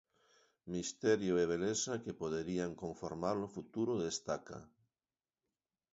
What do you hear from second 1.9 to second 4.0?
que poderían conformar o futuro